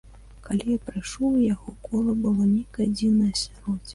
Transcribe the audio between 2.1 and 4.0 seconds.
было нейкае дзіўнае асяроддзе.